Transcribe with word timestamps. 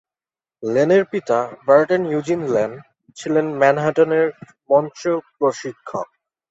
লেনের 0.63 1.03
পিতা 1.05 1.37
Burton 1.67 2.01
Eugene 2.11 2.41
Lane 2.53 2.71
ছিলেন 3.17 3.45
ম্যানহাটনের 3.59 4.27
মঞ্চ 4.69 4.99
প্রশিক্ষক। 5.37 6.07